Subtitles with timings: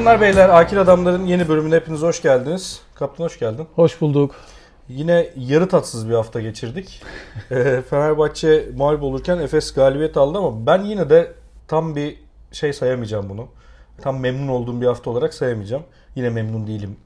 [0.00, 2.82] Hanımlar beyler Akil Adamların yeni bölümüne hepiniz hoş geldiniz.
[2.94, 3.66] Kaptan hoş geldin.
[3.74, 4.34] Hoş bulduk.
[4.88, 7.02] Yine yarı tatsız bir hafta geçirdik.
[7.50, 11.32] Ee, Fenerbahçe mağlup olurken Efes galibiyet aldı ama ben yine de
[11.68, 12.16] tam bir
[12.52, 13.48] şey sayamayacağım bunu.
[14.00, 15.82] Tam memnun olduğum bir hafta olarak sayamayacağım.
[16.14, 16.96] Yine memnun değilim.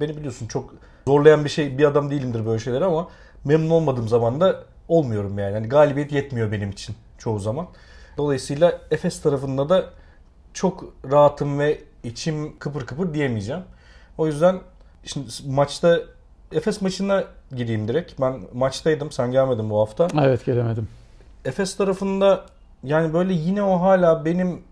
[0.00, 0.74] Beni biliyorsun çok
[1.06, 3.08] zorlayan bir şey bir adam değilimdir böyle şeyler ama
[3.44, 5.54] memnun olmadığım zaman da olmuyorum yani.
[5.54, 7.66] yani galibiyet yetmiyor benim için çoğu zaman.
[8.16, 9.84] Dolayısıyla Efes tarafında da
[10.54, 13.62] çok rahatım ve içim kıpır kıpır diyemeyeceğim.
[14.18, 14.60] O yüzden
[15.04, 15.98] şimdi maçta
[16.52, 17.24] Efes maçına
[17.56, 18.20] gireyim direkt.
[18.20, 19.12] Ben maçtaydım.
[19.12, 20.08] Sen gelmedin bu hafta.
[20.22, 20.88] Evet gelemedim.
[21.44, 22.44] Efes tarafında
[22.84, 24.62] yani böyle yine o hala benim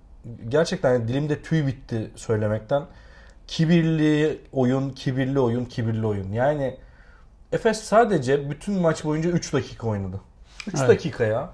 [0.48, 2.82] gerçekten dilimde tüy bitti söylemekten.
[3.46, 6.32] Kibirli oyun, kibirli oyun, kibirli oyun.
[6.32, 6.76] Yani
[7.52, 10.20] Efes sadece bütün maç boyunca 3 dakika oynadı.
[10.66, 10.88] 3 Evet.
[10.88, 11.50] dakika ya.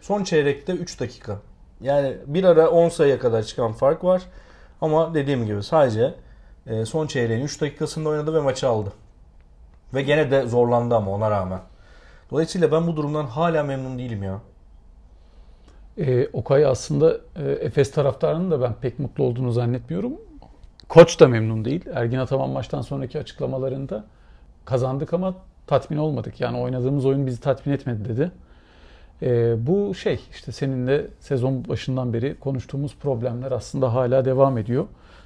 [0.00, 1.38] Son çeyrekte 3 dakika.
[1.80, 4.22] Yani bir ara 10 sayıya kadar çıkan fark var.
[4.84, 6.14] Ama dediğim gibi sadece
[6.66, 8.92] e, son çeyreğin 3 dakikasında oynadı ve maçı aldı.
[9.94, 11.60] Ve gene de zorlandı ama ona rağmen.
[12.30, 14.40] Dolayısıyla ben bu durumdan hala memnun değilim ya.
[15.98, 20.12] Ee, Okay aslında e, Efes taraftarının da ben pek mutlu olduğunu zannetmiyorum.
[20.88, 21.84] Koç da memnun değil.
[21.94, 24.04] Ergin Ataman maçtan sonraki açıklamalarında
[24.64, 25.34] kazandık ama
[25.66, 26.40] tatmin olmadık.
[26.40, 28.30] Yani oynadığımız oyun bizi tatmin etmedi dedi.
[29.22, 34.84] Ee, bu şey işte seninle sezon başından beri konuştuğumuz problemler aslında hala devam ediyor.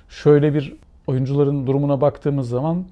[0.08, 2.84] Şöyle bir oyuncuların durumuna baktığımız zaman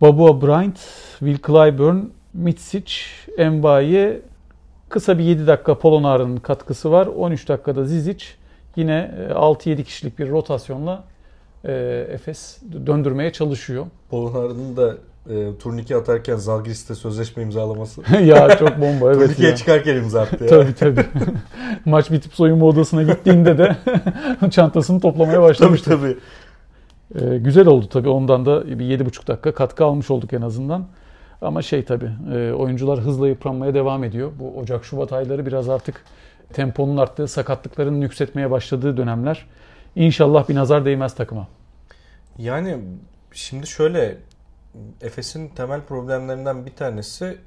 [0.00, 0.78] Babua Bryant,
[1.18, 1.96] Will Clyburn,
[2.34, 2.92] Mitsic,
[3.38, 4.20] Mbaye
[4.88, 7.06] kısa bir 7 dakika Polonar'ın katkısı var.
[7.06, 8.24] 13 dakikada Zizic
[8.76, 11.04] yine e, 6-7 kişilik bir rotasyonla
[11.64, 11.72] e,
[12.10, 13.86] Efes döndürmeye çalışıyor.
[14.10, 14.94] Polonar'ın da
[15.30, 18.02] e, turnike atarken Zalgiris'te sözleşme imzalaması.
[18.24, 19.56] ya çok bomba evet Turnikeye ya.
[19.56, 20.50] çıkarken imza attı ya.
[20.50, 21.04] Tabii tabii.
[21.84, 23.76] Maç bitip soyunma odasına gittiğinde de
[24.50, 25.90] çantasını toplamaya tabii başlamıştı.
[25.90, 26.16] tabii.
[27.14, 28.08] Ee, güzel oldu tabii.
[28.08, 30.86] Ondan da bir 7,5 dakika katkı almış olduk en azından.
[31.40, 34.32] Ama şey tabii e, oyuncular hızla yıpranmaya devam ediyor.
[34.38, 36.04] Bu Ocak-Şubat ayları biraz artık
[36.52, 39.46] temponun arttığı, sakatlıkların yükseltmeye başladığı dönemler.
[39.96, 41.48] İnşallah bir nazar değmez takıma.
[42.38, 42.76] Yani
[43.32, 44.16] şimdi şöyle
[45.00, 47.38] Efes'in temel problemlerinden bir tanesi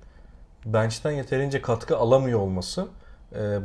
[0.65, 2.87] bench'ten yeterince katkı alamıyor olması.
[3.35, 3.59] Ee,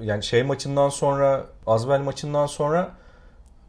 [0.00, 2.90] yani şey maçından sonra Azbel maçından sonra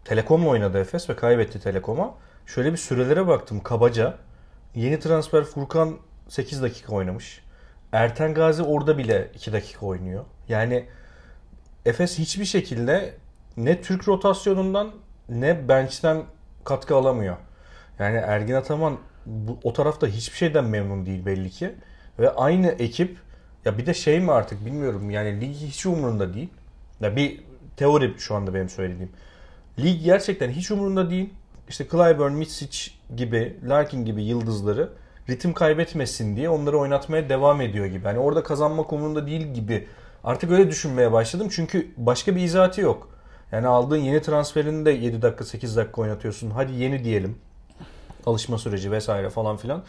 [0.06, 2.14] Telekom'la oynadı Efes ve kaybetti Telekom'a.
[2.46, 4.18] Şöyle bir sürelere baktım kabaca.
[4.76, 7.44] Yeni transfer Furkan 8 dakika oynamış.
[7.92, 10.26] Erten Gazi orada bile 2 dakika oynuyor.
[10.50, 10.86] Yani
[11.86, 13.14] Efes hiçbir şekilde
[13.58, 14.92] ne Türk rotasyonundan
[15.30, 16.24] ne bench'ten
[16.64, 17.38] katkı alamıyor.
[18.00, 21.72] Yani Ergin Ataman bu, o tarafta hiçbir şeyden memnun değil belli ki.
[22.20, 23.18] Ve aynı ekip
[23.66, 26.50] ya bir de şey mi artık bilmiyorum yani lig hiç umurunda değil.
[27.02, 27.44] Ya bir
[27.78, 29.12] teori şu anda benim söylediğim.
[29.80, 31.30] Lig gerçekten hiç umurunda değil.
[31.70, 34.90] İşte Clyburn, Mitsic gibi, Larkin gibi yıldızları
[35.30, 38.04] ritim kaybetmesin diye onları oynatmaya devam ediyor gibi.
[38.04, 39.88] Hani orada kazanmak umurunda değil gibi.
[40.24, 41.48] Artık öyle düşünmeye başladım.
[41.52, 43.10] Çünkü başka bir izahatı yok.
[43.52, 46.50] Yani aldığın yeni transferini de 7 dakika 8 dakika oynatıyorsun.
[46.50, 47.38] Hadi yeni diyelim.
[48.28, 49.82] Alışma süreci vesaire falan filan.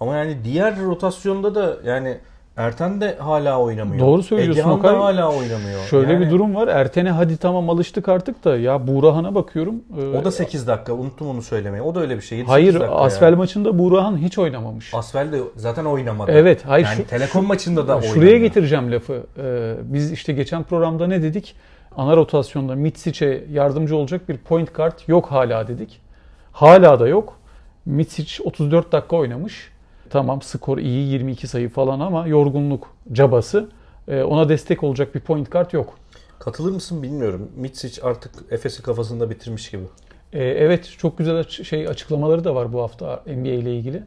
[0.00, 2.18] Ama yani diğer rotasyonda da yani
[2.56, 4.06] Erten de hala oynamıyor.
[4.06, 4.94] Doğru söylüyorsun Egehan Okay.
[4.94, 5.80] da hala oynamıyor.
[5.90, 6.68] Şöyle Yani bir durum var.
[6.68, 9.74] Erten'e hadi tamam alıştık artık da ya Buğrahan'a bakıyorum.
[10.00, 10.92] e, O da 8 dakika.
[10.92, 11.82] Unuttum onu söylemeyi.
[11.82, 12.38] O da öyle bir şey.
[12.38, 13.36] 7-8 Hayır Asfel yani.
[13.36, 14.94] maçında Buğrahan hiç oynamamış.
[14.94, 16.30] Asfel de zaten oynamadı.
[16.32, 18.36] Evet, hayır Yani şu- Telekom maçında da Şuraya oynamıyor.
[18.40, 19.22] getireceğim lafı.
[19.38, 21.56] Ee, biz işte geçen programda ne dedik?
[21.96, 26.00] Ana rotasyonda Mitsic'e yardımcı olacak bir point kart yok hala dedik.
[26.52, 27.38] Hala da yok.
[27.86, 29.70] Mitsic 34 dakika oynamış.
[30.10, 33.68] Tamam skor iyi 22 sayı falan ama yorgunluk cabası.
[34.08, 35.98] Ee, ona destek olacak bir point kart yok.
[36.38, 37.50] Katılır mısın bilmiyorum.
[37.56, 39.82] Mitsic artık Efes'i kafasında bitirmiş gibi.
[40.32, 44.02] Ee, evet çok güzel şey açıklamaları da var bu hafta NBA ile ilgili.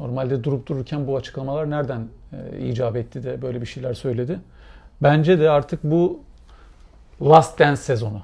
[0.00, 4.40] Normalde durup dururken bu açıklamalar nereden e, icap etti de böyle bir şeyler söyledi.
[5.02, 6.20] Bence de artık bu
[7.22, 8.22] Last Dance sezonu.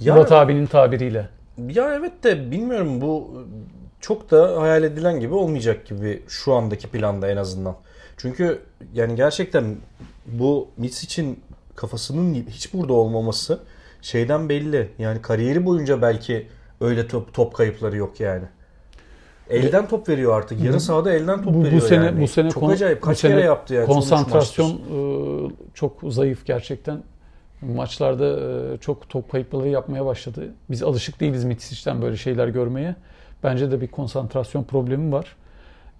[0.00, 1.28] Ya, Murat abinin tabiriyle.
[1.68, 3.44] ya evet de bilmiyorum bu
[4.04, 7.76] çok da hayal edilen gibi olmayacak gibi şu andaki planda en azından.
[8.16, 8.58] Çünkü
[8.94, 9.76] yani gerçekten
[10.26, 11.40] bu Mitsic'in
[11.74, 13.58] kafasının hiç burada olmaması
[14.02, 14.88] şeyden belli.
[14.98, 16.46] Yani kariyeri boyunca belki
[16.80, 18.44] öyle top, top kayıpları yok yani.
[19.50, 20.60] Elden top veriyor artık.
[20.64, 22.20] Yarı sahada elden top Bu, bu veriyor sene yani.
[22.20, 23.02] bu sene Çok kon- acayip.
[23.02, 23.86] Kaç sene kere yaptı yani.
[23.86, 25.00] Konsantrasyon e,
[25.74, 27.02] çok zayıf gerçekten.
[27.62, 28.40] Maçlarda
[28.74, 30.54] e, çok top kayıpları yapmaya başladı.
[30.70, 32.96] Biz alışık değiliz Mitsic'ten böyle şeyler görmeye.
[33.44, 35.36] Bence de bir konsantrasyon problemi var.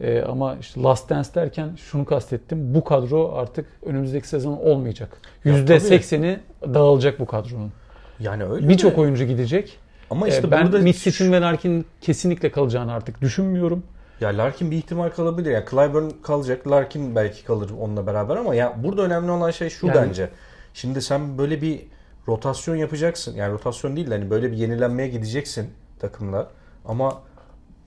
[0.00, 2.75] E, ama işte Last Dance derken şunu kastettim.
[2.75, 5.17] Bu kadro artık önümüzdeki sezon olmayacak.
[5.44, 6.41] Ya %80'i
[6.75, 7.73] dağılacak bu kadronun.
[8.20, 9.79] Yani öyle Birçok oyuncu gidecek.
[10.11, 13.82] Ama Ee, işte ben burada Mitsit'in ve Larkin'in kesinlikle kalacağını artık düşünmüyorum.
[14.20, 15.50] Ya Larkin bir ihtimal kalabilir.
[15.50, 16.69] Yani Clyburn kalacak.
[16.69, 20.31] Larkin belki kalır onunla beraber ama ya burada önemli olan şey şu Yani- bence.
[20.75, 21.81] Şimdi sen böyle bir
[22.29, 23.37] rotasyon yapacaksın.
[23.37, 26.49] Yani rotasyon değil de hani böyle bir yenilenmeye gideceksin takımla.
[26.85, 27.23] Ama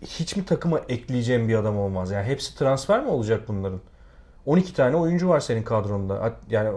[0.02, 2.12] hiç mi takıma ekleyeceğin bir adam olmaz?
[2.12, 3.82] Yani hepsi transfer mi olacak bunların?
[4.46, 6.34] 12 tane oyuncu var senin kadronda.
[6.50, 6.76] Yani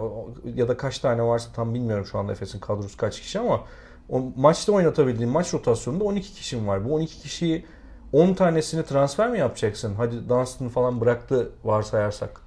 [0.55, 3.63] ya da kaç tane varsa tam bilmiyorum şu anda Efes'in kadrosu kaç kişi ama
[4.09, 6.85] o maçta oynatabildiğin maç rotasyonunda 12 kişin var.
[6.85, 7.65] Bu 12 kişiyi
[8.13, 9.95] 10 tanesini transfer mi yapacaksın?
[9.95, 12.41] Hadi Dunstan falan bıraktı varsayarsak.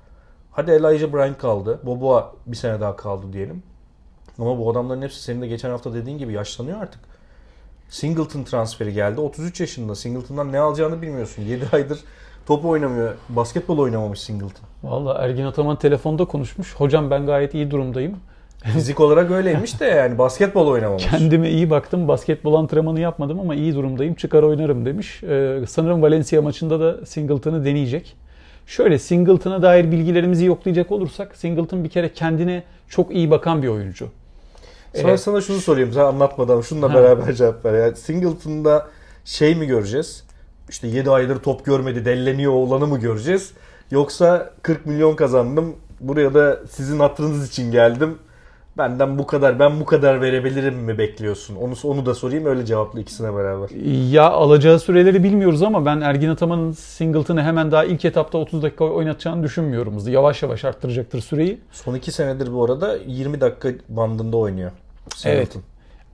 [0.51, 1.81] Hadi Elijah Bryant kaldı.
[1.83, 3.63] Boboa bir sene daha kaldı diyelim.
[4.39, 7.01] Ama bu adamların hepsi senin de geçen hafta dediğin gibi yaşlanıyor artık.
[7.95, 9.21] Singleton transferi geldi.
[9.21, 9.95] 33 yaşında.
[9.95, 11.43] Singleton'dan ne alacağını bilmiyorsun.
[11.43, 11.99] 7 aydır
[12.47, 13.15] top oynamıyor.
[13.29, 14.65] Basketbol oynamamış Singleton.
[14.83, 16.75] Valla Ergin Ataman telefonda konuşmuş.
[16.75, 18.17] Hocam ben gayet iyi durumdayım.
[18.65, 21.07] Fizik olarak öyleymiş de yani basketbol oynamamış.
[21.07, 22.09] Kendime iyi baktım.
[22.09, 24.15] Basketbol antrenmanı yapmadım ama iyi durumdayım.
[24.15, 25.23] Çıkar oynarım demiş.
[25.23, 28.17] Ee, sanırım Valencia maçında da Singleton'ı deneyecek.
[28.67, 34.09] Şöyle Singleton'a dair bilgilerimizi yoklayacak olursak Singleton bir kere kendine çok iyi bakan bir oyuncu.
[34.95, 35.93] Sonra Ee, sana şunu sorayım.
[35.93, 36.95] Sen anlatmadan şununla Ha.
[36.95, 37.85] beraber cevap ver.
[37.85, 38.87] Yani Singleton'da
[39.25, 40.25] şey mi göreceğiz?
[40.69, 43.53] İşte 7 aydır top görmedi, delleniyor oğlanı mı göreceğiz?
[43.91, 45.77] Yoksa 40 milyon kazandım.
[46.01, 48.19] Buraya da sizin hatırınız için geldim.
[48.79, 51.57] Benden bu kadar, ben bu kadar verebilirim mi bekliyorsun?
[51.57, 53.71] Onu onu da sorayım öyle cevaplı ikisine beraber.
[54.11, 58.85] Ya alacağı süreleri bilmiyoruz ama ben Ergin Ataman'ın Singleton'ı hemen daha ilk etapta 30 dakika
[58.85, 59.99] oynatacağını düşünmüyorum.
[60.09, 61.61] Yavaş yavaş arttıracaktır süreyi.
[61.73, 64.71] Son 2 senedir bu arada 20 dakika bandında oynuyor.
[65.15, 65.63] Singleton.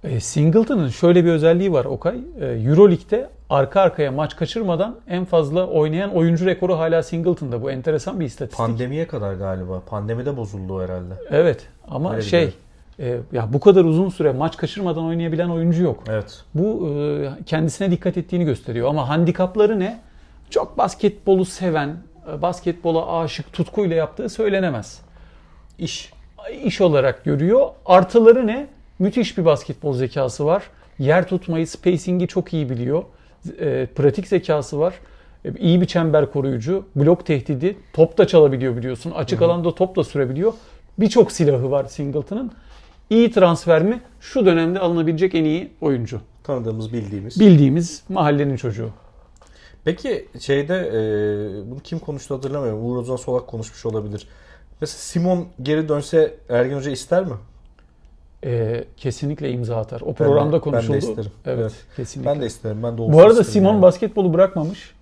[0.05, 2.21] E, Singleton'ın şöyle bir özelliği var Okay.
[2.41, 7.63] E, Euroleague'de arka arkaya maç kaçırmadan en fazla oynayan oyuncu rekoru hala Singleton'da.
[7.63, 8.59] Bu enteresan bir istatistik.
[8.59, 9.81] Pandemiye kadar galiba.
[9.87, 11.15] Pandemide bozuldu herhalde.
[11.31, 12.55] Evet ama Öyle şey
[12.99, 16.05] e, ya bu kadar uzun süre maç kaçırmadan oynayabilen oyuncu yok.
[16.09, 16.45] Evet.
[16.55, 20.01] Bu e, kendisine dikkat ettiğini gösteriyor ama handikapları ne?
[20.51, 21.97] Çok basketbolu seven,
[22.33, 25.01] e, basketbola aşık tutkuyla yaptığı söylenemez.
[25.79, 26.13] İş.
[26.65, 27.69] İş olarak görüyor.
[27.87, 28.67] Artıları ne?
[29.01, 30.63] Müthiş bir basketbol zekası var.
[30.99, 33.03] Yer tutmayı, spacing'i çok iyi biliyor.
[33.61, 34.95] E, pratik zekası var.
[35.45, 36.85] E, iyi bir çember koruyucu.
[36.97, 37.77] Blok tehdidi.
[37.93, 39.11] Top da çalabiliyor biliyorsun.
[39.11, 40.53] Açık alanda top da sürebiliyor.
[40.99, 42.53] Birçok silahı var Singleton'ın.
[43.11, 44.01] İyi transfer mi?
[44.21, 46.21] Şu dönemde alınabilecek en iyi oyuncu.
[46.45, 47.41] Tanıdığımız, bildiğimiz.
[47.41, 48.91] Bildiğimiz mahallenin çocuğu.
[49.85, 52.87] Peki şeyde e, bunu kim konuştu hatırlamıyorum.
[52.87, 54.29] Uğur Ozan Solak konuşmuş olabilir.
[54.81, 57.35] Mesela Simon geri dönse Ergin Hoca ister mi?
[58.45, 60.01] E, kesinlikle imza atar.
[60.01, 60.97] O programda ben de konuşuldu.
[60.97, 61.31] isterim.
[61.47, 61.73] Evet, Evet.
[61.97, 62.31] kesinlikle.
[62.35, 62.83] Ben de isterim.
[62.83, 63.83] Ben de Bu arada Simon yani.
[63.83, 64.95] basketbolu bırakmamış.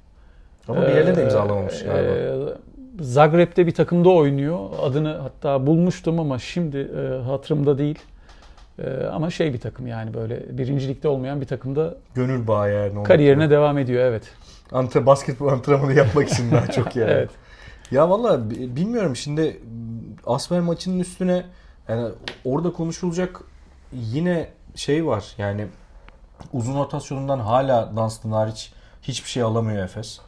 [0.68, 2.10] Ama bir yerine de Ee, imzalamamış galiba.
[2.10, 2.34] e,
[3.00, 4.58] Zagreb'de bir takımda oynuyor.
[4.82, 7.98] Adını hatta bulmuştum ama şimdi e, hatırımda değil.
[8.78, 13.02] E, ama şey bir takım yani böyle birincilikte olmayan bir takımda Gönül bağı yani.
[13.02, 14.22] kariyerine devam ediyor evet.
[14.72, 17.10] Antre, basketbol antrenmanı yapmak için daha çok yani.
[17.10, 17.30] Evet.
[17.90, 19.56] Ya valla bi- bilmiyorum şimdi
[20.26, 21.44] Asfer maçının üstüne
[21.88, 22.08] yani
[22.44, 23.40] orada konuşulacak
[23.92, 25.66] yine şey var yani
[26.52, 30.20] uzun rotasyonundan hala Dunstan hariç hiçbir şey alamıyor Efes.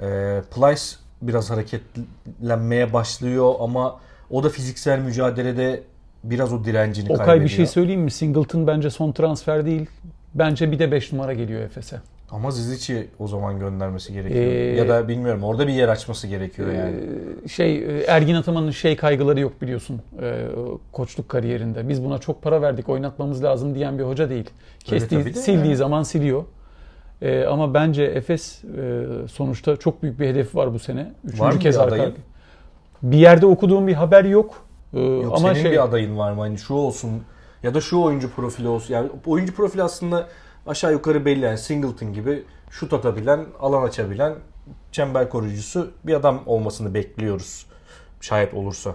[0.00, 0.82] Ee, Plyce
[1.22, 5.82] biraz hareketlenmeye başlıyor ama o da fiziksel mücadelede
[6.24, 7.50] biraz o direncini Okay kaybediyor.
[7.50, 8.10] bir şey söyleyeyim mi?
[8.10, 9.86] Singleton bence son transfer değil.
[10.34, 12.00] Bence bir de 5 numara geliyor Efes'e.
[12.30, 14.44] Ama Zizic'i o zaman göndermesi gerekiyor.
[14.44, 16.96] Ee, ya da bilmiyorum orada bir yer açması gerekiyor yani.
[17.44, 20.46] Ee, şey e, Ergin Ataman'ın şey kaygıları yok biliyorsun e,
[20.92, 21.88] koçluk kariyerinde.
[21.88, 24.50] Biz buna çok para verdik oynatmamız lazım diyen bir hoca değil.
[24.84, 25.76] Kestiği, de sildiği yani.
[25.76, 26.44] zaman siliyor.
[27.22, 31.12] E, ama bence Efes e, sonuçta çok büyük bir hedefi var bu sene.
[31.24, 32.12] Üçüncü Var kez arka.
[33.02, 34.66] Bir yerde okuduğum bir haber yok.
[34.94, 36.40] E, Yok ama senin şey bir adayın var mı?
[36.40, 37.10] Hani şu olsun
[37.62, 38.94] ya da şu oyuncu profili olsun.
[38.94, 40.26] Yani oyuncu profili aslında
[40.66, 41.44] aşağı yukarı belli.
[41.44, 44.34] Yani Singleton gibi şut atabilen, alan açabilen,
[44.92, 47.66] çember koruyucusu bir adam olmasını bekliyoruz.
[48.20, 48.94] Şayet olursa.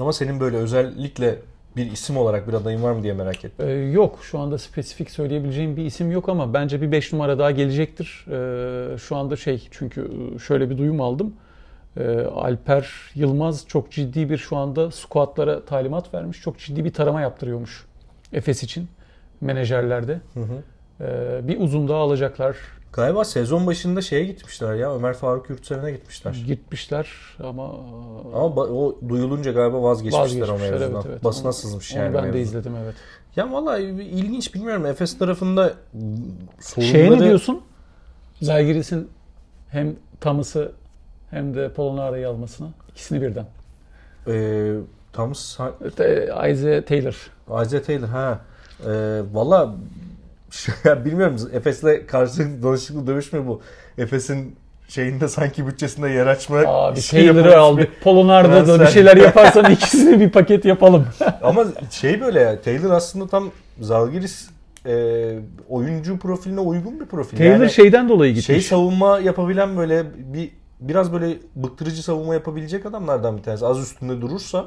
[0.00, 1.38] Ama senin böyle özellikle
[1.76, 3.68] bir isim olarak bir adayın var mı diye merak ettim.
[3.68, 7.50] E, yok şu anda spesifik söyleyebileceğim bir isim yok ama bence bir 5 numara daha
[7.50, 8.26] gelecektir.
[8.30, 10.10] E, şu anda şey çünkü
[10.46, 11.34] şöyle bir duyum aldım.
[11.96, 16.40] E, Alper Yılmaz çok ciddi bir şu anda squatlara talimat vermiş.
[16.40, 17.86] Çok ciddi bir tarama yaptırıyormuş
[18.32, 18.88] Efes için
[19.40, 20.20] menajerlerde.
[20.34, 20.62] Hı hı.
[21.04, 22.56] E, bir uzun daha alacaklar.
[22.92, 24.94] Galiba sezon başında şeye gitmişler ya.
[24.94, 26.42] Ömer Faruk Yurtseven'e gitmişler.
[26.46, 27.08] Gitmişler
[27.44, 27.64] ama
[28.34, 30.70] Ama o duyulunca galiba vazgeçmişler, o vazgeçmişler.
[30.70, 30.92] mevzudan.
[30.94, 31.24] Evet, evet.
[31.24, 32.14] Basına Onu- sızmış Onu yani.
[32.14, 32.94] ben de izledim evet.
[33.36, 34.86] Ya vallahi ilginç bilmiyorum.
[34.86, 35.72] Efes tarafında
[36.60, 36.92] sorunları...
[36.92, 37.60] Şeye ne diyorsun?
[38.42, 39.08] Zalgiris'in
[39.68, 40.72] hem Thomas'ı
[41.30, 42.68] hem de Polonara'yı almasına.
[42.90, 43.46] ikisini birden.
[44.26, 44.74] Ee,
[45.12, 45.58] Thomas,
[46.50, 47.30] Isaiah Taylor.
[47.62, 48.40] Isaiah Taylor ha.
[48.86, 49.74] Ee, Valla
[51.04, 53.60] bilmiyorum Efes'le karşı danışıklı dövüş mü bu?
[53.98, 54.56] Efes'in
[54.88, 57.88] şeyinde sanki bütçesinde yer açma Abi Taylor'ı aldık.
[58.02, 61.06] Polonar'da da bir şeyler yaparsan ikisini bir paket yapalım.
[61.42, 64.48] Ama şey böyle ya Taylor aslında tam Zalgiris
[64.86, 65.34] e,
[65.68, 67.38] oyuncu profiline uygun bir profil.
[67.38, 68.46] Taylor yani şeyden dolayı gitmiş.
[68.46, 73.66] Şey savunma yapabilen böyle bir biraz böyle bıktırıcı savunma yapabilecek adamlardan bir tanesi.
[73.66, 74.66] Az üstünde durursa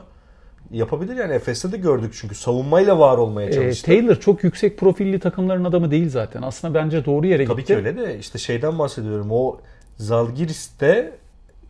[0.72, 1.34] yapabilir yani.
[1.34, 3.92] Efes'te de gördük çünkü savunmayla var olmaya çalıştı.
[3.92, 6.42] E, Taylor çok yüksek profilli takımların adamı değil zaten.
[6.42, 7.74] Aslında bence doğru yere Tabii gitti.
[7.74, 9.28] Tabii ki öyle de işte şeyden bahsediyorum.
[9.32, 9.58] O
[9.98, 11.12] Zalgiris'te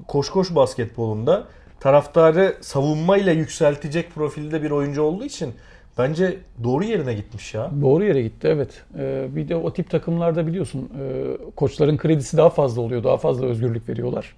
[0.07, 1.47] koş koş basketbolunda
[1.79, 5.53] taraftarı savunmayla yükseltecek profilde bir oyuncu olduğu için
[5.97, 7.71] bence doğru yerine gitmiş ya.
[7.81, 8.83] Doğru yere gitti evet.
[8.97, 13.03] Ee, bir de o tip takımlarda biliyorsun e, koçların kredisi daha fazla oluyor.
[13.03, 14.35] Daha fazla özgürlük veriyorlar.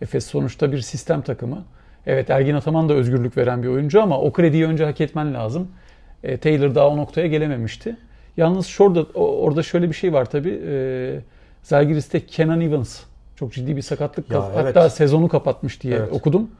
[0.00, 1.64] Efes sonuçta bir sistem takımı.
[2.06, 5.68] Evet Ergin Ataman da özgürlük veren bir oyuncu ama o krediyi önce hak etmen lazım.
[6.22, 7.96] E, Taylor daha o noktaya gelememişti.
[8.36, 10.60] Yalnız şurada orada şöyle bir şey var tabii.
[10.68, 11.20] E,
[11.62, 13.00] Zalgiris'te Kenan Evans
[13.36, 14.30] çok ciddi bir sakatlık.
[14.30, 14.92] Ya, Hatta evet.
[14.92, 16.12] sezonu kapatmış diye evet.
[16.12, 16.50] okudum.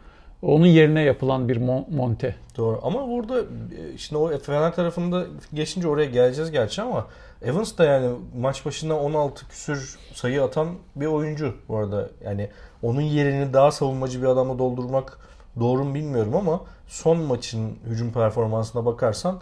[0.42, 1.56] Onun yerine yapılan bir
[1.96, 2.34] monte.
[2.56, 5.24] Doğru ama burada e, şimdi o Fener tarafında
[5.54, 7.06] geçince oraya geleceğiz gerçi ama
[7.42, 12.08] Evans da yani maç başına 16 küsür sayı atan bir oyuncu bu arada.
[12.24, 12.50] Yani
[12.82, 15.18] onun yerini daha savunmacı bir adamla doldurmak
[15.60, 19.40] doğru mu bilmiyorum ama son maçın hücum performansına bakarsan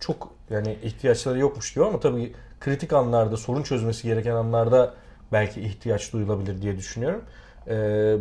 [0.00, 4.94] çok yani ihtiyaçları yokmuş diyor ama tabii kritik anlarda sorun çözmesi gereken anlarda
[5.32, 7.24] belki ihtiyaç duyulabilir diye düşünüyorum.
[7.68, 8.16] Ee,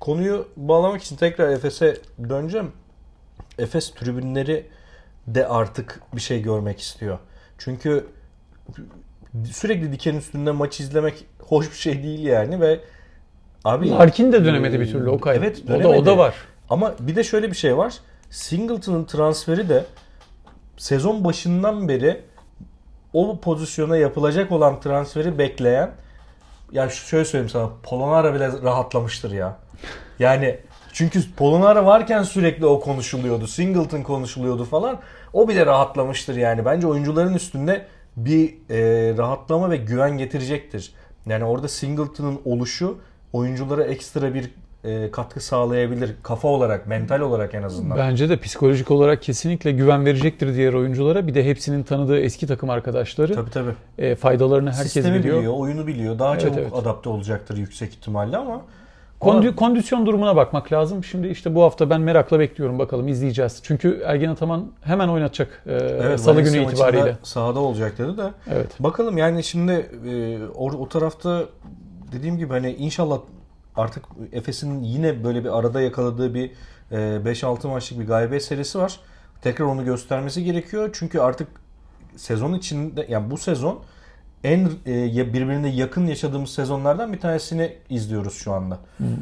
[0.00, 1.96] konuyu bağlamak için tekrar Efes'e
[2.28, 2.72] döneceğim.
[3.58, 4.66] Efes tribünleri
[5.26, 7.18] de artık bir şey görmek istiyor.
[7.58, 8.06] Çünkü
[9.52, 12.80] sürekli diken üstünde maç izlemek hoş bir şey değil yani ve
[13.64, 15.42] abi Larkin de dönemedi bir türlü o kayıp.
[15.42, 15.86] Evet, dönemedi.
[15.86, 16.34] o da o da var.
[16.70, 17.94] Ama bir de şöyle bir şey var.
[18.30, 19.84] Singleton'ın transferi de
[20.76, 22.20] sezon başından beri
[23.12, 25.90] o pozisyona yapılacak olan transferi bekleyen
[26.72, 29.56] ya şöyle söyleyeyim sana Polonara bile rahatlamıştır ya.
[30.18, 30.58] Yani
[30.92, 33.46] çünkü Polonara varken sürekli o konuşuluyordu.
[33.46, 34.98] Singleton konuşuluyordu falan.
[35.32, 36.64] O bile rahatlamıştır yani.
[36.64, 37.86] Bence oyuncuların üstünde
[38.16, 40.92] bir e, rahatlama ve güven getirecektir.
[41.26, 42.98] Yani orada Singleton'ın oluşu
[43.32, 44.50] oyunculara ekstra bir
[44.84, 46.14] e, katkı sağlayabilir.
[46.22, 47.98] Kafa olarak, mental olarak en azından.
[47.98, 51.26] Bence de psikolojik olarak kesinlikle güven verecektir diğer oyunculara.
[51.26, 53.34] Bir de hepsinin tanıdığı eski takım arkadaşları.
[53.34, 53.74] Tabii tabii.
[53.98, 55.36] E, faydalarını herkes Sistemi biliyor.
[55.36, 56.18] biliyor, oyunu biliyor.
[56.18, 56.72] Daha evet, çabuk evet.
[56.74, 58.62] adapte olacaktır yüksek ihtimalle ama
[59.20, 61.04] Kondü, kondisyon durumuna bakmak lazım.
[61.04, 63.60] Şimdi işte bu hafta ben merakla bekliyorum bakalım izleyeceğiz.
[63.62, 67.16] Çünkü Ergen Ataman hemen oynatacak e, evet, Salı günü itibariyle.
[67.22, 68.30] Sahada olacak dedi de.
[68.50, 68.70] Evet.
[68.80, 71.44] Bakalım yani şimdi e, o, o tarafta
[72.12, 73.20] dediğim gibi hani inşallah
[73.76, 76.50] artık Efes'in yine böyle bir arada yakaladığı bir
[76.92, 79.00] 5-6 e, maçlık bir galibiyet serisi var.
[79.42, 80.90] Tekrar onu göstermesi gerekiyor.
[80.92, 81.48] Çünkü artık
[82.16, 83.82] sezon içinde yani bu sezon
[84.44, 88.78] en e, birbirine yakın yaşadığımız sezonlardan bir tanesini izliyoruz şu anda.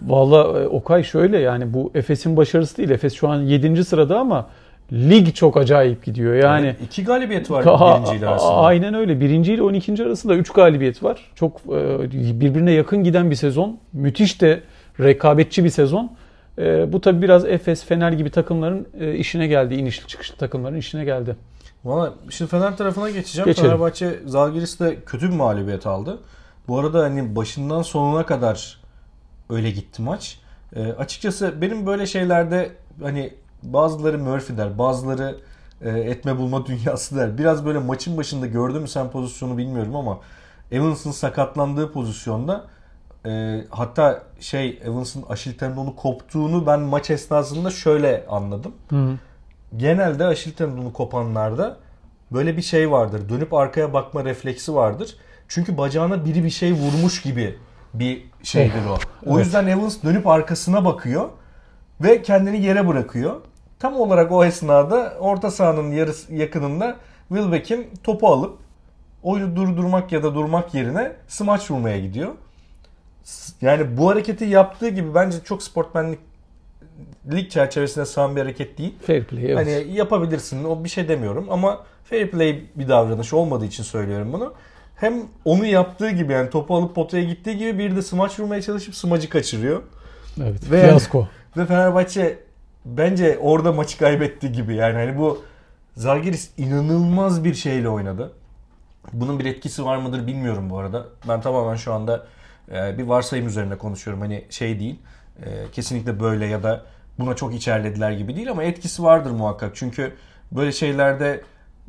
[0.07, 2.91] Valla e, Okay şöyle yani bu Efes'in başarısı değil.
[2.91, 3.85] Efes şu an 7.
[3.85, 4.51] sırada ama
[4.93, 6.35] lig çok acayip gidiyor.
[6.35, 8.57] Yani evet, iki galibiyet var birinci ile arasında.
[8.57, 9.21] Aynen öyle.
[9.21, 10.05] Birinci ile 12.
[10.05, 11.31] arasında 3 galibiyet var.
[11.35, 13.79] Çok e, birbirine yakın giden bir sezon.
[13.93, 14.61] Müthiş de
[15.01, 16.13] rekabetçi bir sezon.
[16.59, 19.75] E, bu tabi biraz Efes, Fener gibi takımların e, işine geldi.
[19.75, 21.37] İnişli çıkışlı takımların işine geldi.
[21.85, 23.47] Valla şimdi Fener tarafına geçeceğim.
[23.47, 23.71] Geçelim.
[23.71, 26.19] Fenerbahçe Zalgiris de kötü bir mağlubiyet aldı.
[26.69, 28.81] Bu arada hani başından sonuna kadar
[29.51, 30.39] öyle gitti maç.
[30.77, 32.71] E, açıkçası benim böyle şeylerde
[33.03, 35.39] hani bazıları Murphy der, bazıları
[35.83, 37.39] e, etme bulma dünyası der.
[37.39, 40.19] Biraz böyle maçın başında gördün mü sen pozisyonu bilmiyorum ama
[40.73, 42.65] Evans'ın sakatlandığı pozisyonda
[43.27, 48.73] e, hatta şey Evans'ın aşil tendonu koptuğunu ben maç esnasında şöyle anladım.
[48.91, 49.15] Hı hı.
[49.77, 51.77] Genelde aşil tendonu kopanlarda
[52.33, 53.29] böyle bir şey vardır.
[53.29, 55.17] Dönüp arkaya bakma refleksi vardır.
[55.49, 57.59] Çünkü bacağına biri bir şey vurmuş gibi
[57.95, 58.99] bir şeydir o.
[59.27, 59.45] O evet.
[59.45, 61.29] yüzden Evans dönüp arkasına bakıyor
[62.01, 63.41] ve kendini yere bırakıyor.
[63.79, 66.97] Tam olarak o esnada orta sahanın yarısı yakınında
[67.29, 68.59] Wilbeck'in topu alıp
[69.23, 72.33] oyunu durdurmak ya da durmak yerine smaç vurmaya gidiyor.
[73.61, 76.19] Yani bu hareketi yaptığı gibi bence çok sportmenlik
[77.33, 78.95] lig çerçevesinde sığan bir hareket değil.
[79.07, 79.57] Fair play evet.
[79.57, 84.55] Hani yapabilirsin o bir şey demiyorum ama fair play bir davranış olmadığı için söylüyorum bunu.
[84.97, 88.95] Hem onu yaptığı gibi yani topu alıp potaya gittiği gibi bir de smaç vurmaya çalışıp
[88.95, 89.83] smacı kaçırıyor.
[90.43, 90.71] Evet.
[90.71, 91.29] Ve fiyasko.
[91.57, 92.39] Ve Fenerbahçe
[92.97, 94.75] bence orada maçı kaybetti gibi.
[94.75, 95.43] Yani hani bu
[95.97, 98.33] Zalgiris inanılmaz bir şeyle oynadı.
[99.13, 101.07] Bunun bir etkisi var mıdır bilmiyorum bu arada.
[101.29, 102.27] Ben tamamen şu anda
[102.73, 104.21] e, bir varsayım üzerine konuşuyorum.
[104.21, 104.99] Hani şey değil.
[105.43, 106.85] E, kesinlikle böyle ya da
[107.19, 109.77] buna çok içerlediler gibi değil ama etkisi vardır muhakkak.
[109.77, 110.15] Çünkü
[110.53, 111.43] böyle şeylerde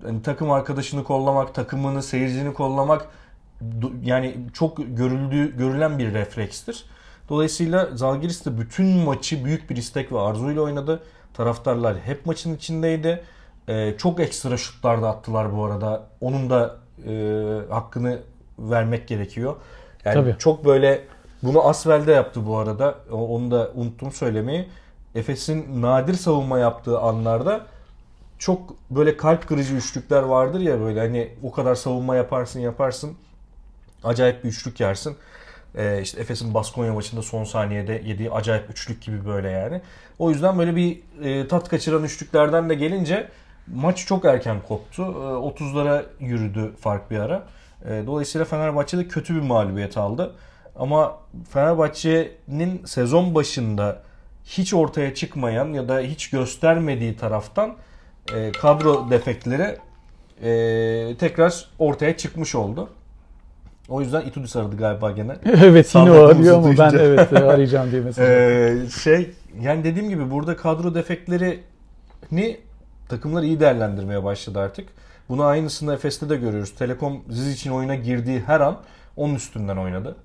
[0.04, 3.08] hani takım arkadaşını kollamak, takımını, seyircini kollamak
[4.04, 6.86] yani çok görüldüğü görülen bir reflekstir.
[7.30, 11.04] Dolayısıyla Zalgiris de bütün maçı büyük bir istek ve arzuyla oynadı.
[11.34, 13.24] Taraftarlar hep maçın içindeydi.
[13.68, 16.04] Ee, çok ekstra şutlar da attılar bu arada.
[16.22, 16.76] Onun da
[17.08, 17.14] e,
[17.70, 18.20] hakkını
[18.60, 19.56] vermek gerekiyor.
[20.06, 20.36] Yani Tabii.
[20.40, 21.04] çok böyle
[21.44, 22.96] bunu Asvel'de yaptı bu arada.
[23.12, 24.68] Onu da unuttum söylemeyi.
[25.16, 27.66] Efes'in nadir savunma yaptığı anlarda
[28.40, 33.18] çok böyle kalp kırıcı üçlükler vardır ya böyle hani o kadar savunma yaparsın yaparsın
[34.04, 35.18] acayip bir üçlük yersin.
[35.76, 39.82] Ee, işte Efes'in Baskonya maçında son saniyede yediği acayip üçlük gibi böyle yani.
[40.20, 43.30] O yüzden böyle bir e, tat kaçıran üçlüklerden de gelince
[43.68, 45.04] maç çok erken koptu.
[45.04, 47.44] E, 30'lara yürüdü fark bir ara.
[47.86, 50.36] E, dolayısıyla Fenerbahçe de kötü bir mağlubiyet aldı.
[50.76, 51.18] Ama
[51.50, 54.02] Fenerbahçe'nin sezon başında
[54.46, 57.76] hiç ortaya çıkmayan ya da hiç göstermediği taraftan
[58.36, 59.78] e, kadro defektleri
[60.44, 62.90] e, tekrar ortaya çıkmış oldu.
[63.90, 65.36] O yüzden Itudis aradı galiba gene.
[65.64, 68.30] evet yine o arıyor ama ben evet arayacağım diye mesela.
[68.30, 69.32] ee, şey
[69.62, 72.58] yani dediğim gibi burada kadro defektlerini
[73.10, 74.90] takımlar iyi değerlendirmeye başladı artık.
[75.30, 76.76] Bunu aynısını Efes'te de görüyoruz.
[76.76, 78.78] Telekom Ziz için oyuna girdiği her an
[79.18, 80.16] onun üstünden oynadı.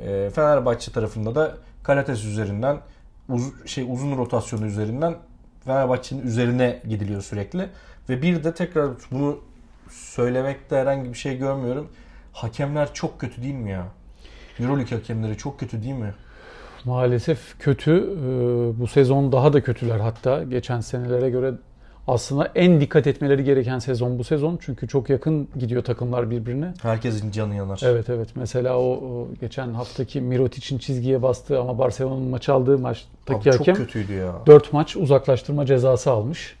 [0.00, 2.76] Ee, Fenerbahçe tarafında da Kalates üzerinden
[3.28, 5.14] uz, şey uzun rotasyonu üzerinden
[5.64, 7.68] Fenerbahçe'nin üzerine gidiliyor sürekli.
[8.08, 9.38] Ve bir de tekrar bunu
[9.90, 11.88] söylemekte herhangi bir şey görmüyorum.
[12.32, 13.86] Hakemler çok kötü değil mi ya?
[14.60, 16.14] Euroleague hakemleri çok kötü değil mi?
[16.84, 17.90] Maalesef kötü.
[17.92, 20.42] Ee, bu sezon daha da kötüler hatta.
[20.42, 21.54] Geçen senelere göre
[22.08, 24.58] aslında en dikkat etmeleri gereken sezon bu sezon.
[24.62, 26.74] Çünkü çok yakın gidiyor takımlar birbirine.
[26.82, 27.80] Herkesin canı yanar.
[27.84, 28.28] Evet evet.
[28.34, 33.52] Mesela o, o geçen haftaki Mirotic'in çizgiye bastığı ama Barcelona'nın maç aldığı maçtaki Abi hakem
[33.52, 34.32] çok kötüydü ya.
[34.46, 36.56] 4 maç uzaklaştırma cezası almış.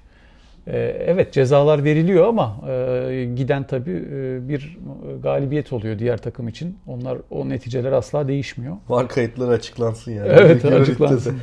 [0.66, 4.78] Ee, evet cezalar veriliyor ama e, giden tabii e, bir
[5.22, 6.78] galibiyet oluyor diğer takım için.
[6.86, 8.76] Onlar o neticeler asla değişmiyor.
[8.88, 10.28] Var kayıtları açıklansın yani.
[10.28, 11.36] Evet açıklansın.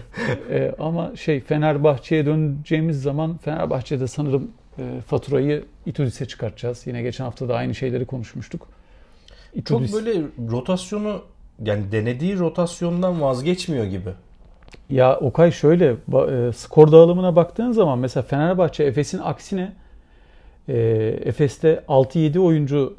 [0.49, 6.88] Ee, ama şey Fenerbahçe'ye döneceğimiz zaman Fenerbahçe'de sanırım e, faturayı Itudis'e çıkartacağız.
[6.88, 8.67] Yine geçen hafta da aynı şeyleri konuşmuştuk.
[9.53, 9.91] Itudis...
[9.91, 11.21] Çok böyle rotasyonu
[11.65, 14.10] yani denediği rotasyondan vazgeçmiyor gibi.
[14.89, 19.71] Ya Okay şöyle e, skor dağılımına baktığın zaman mesela Fenerbahçe Efes'in aksine
[20.67, 20.77] e,
[21.23, 22.95] Efes'te 6-7 oyuncu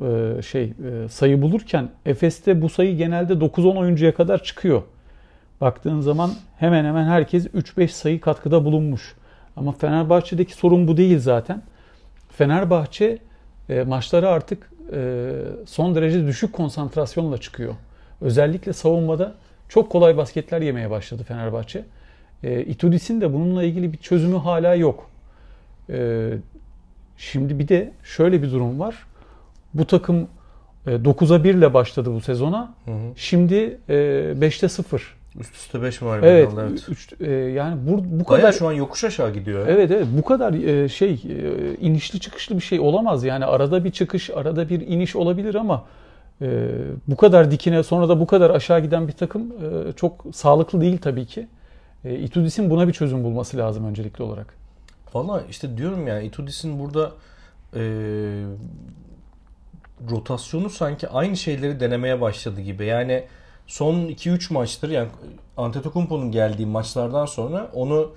[0.00, 0.72] e, şey
[1.10, 4.82] sayı bulurken Efes'te bu sayı genelde 9-10 oyuncuya kadar çıkıyor.
[5.60, 9.14] Baktığın zaman hemen hemen herkes 3-5 sayı katkıda bulunmuş.
[9.56, 11.62] Ama Fenerbahçe'deki sorun bu değil zaten.
[12.28, 13.18] Fenerbahçe
[13.68, 15.30] e, maçları artık e,
[15.66, 17.74] son derece düşük konsantrasyonla çıkıyor.
[18.20, 19.34] Özellikle savunmada
[19.74, 21.84] çok kolay basketler yemeye başladı Fenerbahçe.
[22.42, 25.10] E, Itudis'in de bununla ilgili bir çözümü hala yok.
[25.90, 26.28] E,
[27.16, 29.06] şimdi bir de şöyle bir durum var.
[29.74, 30.28] Bu takım
[30.86, 32.74] e, 9'a 1 ile başladı bu sezona.
[32.84, 32.96] Hı hı.
[33.16, 33.94] Şimdi e,
[34.40, 35.16] 5'te 0.
[35.40, 36.18] Üst üste 5 var.
[36.22, 36.50] Evet.
[36.60, 36.88] evet.
[36.88, 39.66] Üç, e, yani bu, bu kadar Bayağı şu an yokuş aşağı gidiyor.
[39.68, 40.06] Evet evet.
[40.16, 43.24] Bu kadar e, şey e, inişli çıkışlı bir şey olamaz.
[43.24, 45.84] Yani arada bir çıkış, arada bir iniş olabilir ama
[46.42, 46.68] e,
[47.08, 50.98] bu kadar dikine sonra da bu kadar aşağı giden bir takım e, çok sağlıklı değil
[50.98, 51.48] tabii ki.
[52.04, 54.54] E, Itudis'in buna bir çözüm bulması lazım öncelikli olarak.
[55.14, 57.12] Valla işte diyorum ya Itudis'in burada
[57.74, 57.82] e,
[60.10, 62.86] rotasyonu sanki aynı şeyleri denemeye başladı gibi.
[62.86, 63.24] Yani
[63.66, 65.08] son 2-3 maçtır yani
[65.56, 68.12] Antetokounmpo'nun geldiği maçlardan sonra onu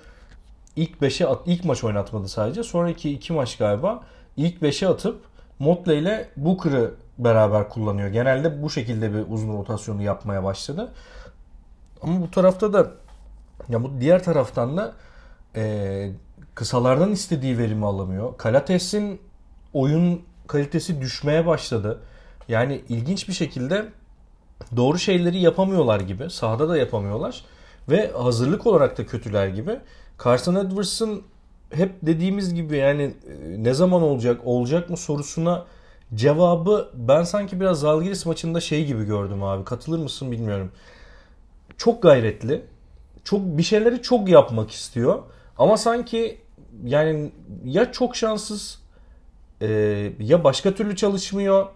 [0.76, 2.62] ilk 5'e at, ilk maç oynatmadı sadece.
[2.62, 4.02] Sonraki 2 maç galiba
[4.36, 5.20] ilk 5'e atıp
[5.58, 8.08] Motley ile Booker'ı beraber kullanıyor.
[8.08, 10.92] Genelde bu şekilde bir uzun rotasyonu yapmaya başladı.
[12.02, 12.90] Ama bu tarafta da
[13.68, 14.92] ya bu diğer taraftan da
[15.56, 16.10] e,
[16.54, 18.36] kısalardan istediği verimi alamıyor.
[18.36, 19.20] Kalates'in
[19.72, 22.00] oyun kalitesi düşmeye başladı.
[22.48, 23.86] Yani ilginç bir şekilde
[24.76, 26.30] doğru şeyleri yapamıyorlar gibi.
[26.30, 27.44] Sahada da yapamıyorlar.
[27.90, 29.78] Ve hazırlık olarak da kötüler gibi.
[30.24, 31.22] Carson Edwards'ın
[31.70, 35.64] hep dediğimiz gibi yani e, ne zaman olacak, olacak mı sorusuna
[36.14, 39.64] Cevabı ben sanki biraz Zalgiris maçında şey gibi gördüm abi.
[39.64, 40.72] Katılır mısın bilmiyorum.
[41.76, 42.62] Çok gayretli.
[43.24, 45.22] Çok bir şeyleri çok yapmak istiyor.
[45.58, 46.40] Ama sanki
[46.84, 47.32] yani
[47.64, 48.82] ya çok şanssız
[49.60, 49.66] e,
[50.18, 51.66] ya başka türlü çalışmıyor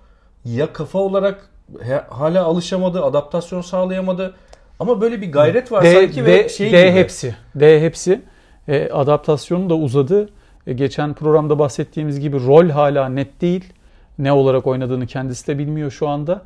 [0.45, 1.49] ya kafa olarak
[1.83, 4.35] he, hala alışamadı, adaptasyon sağlayamadı.
[4.81, 6.99] Ama böyle bir gayret var D, sanki D, ve şey D gibi.
[6.99, 7.37] hepsi.
[7.55, 8.23] D hepsi.
[8.69, 10.29] E, adaptasyonu da uzadı.
[10.67, 13.73] E, geçen programda bahsettiğimiz gibi rol hala net değil
[14.21, 16.43] ne olarak oynadığını kendisi de bilmiyor şu anda.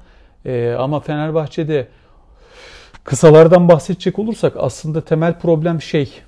[0.46, 1.88] E, ama Fenerbahçe'de
[3.04, 6.20] kısalardan bahsedecek olursak aslında temel problem şey